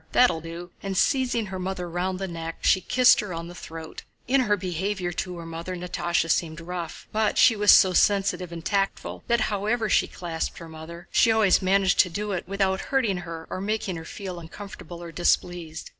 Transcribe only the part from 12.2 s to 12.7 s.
it